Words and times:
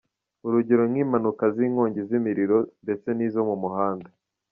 Urugero 0.45 0.83
n’ink’impanuka 0.87 1.43
z’inkongi 1.55 2.01
z’imiriro 2.09 2.57
ndetse 2.83 3.07
n’izo 3.13 3.41
mu 3.49 3.55
muhanda. 3.63 4.09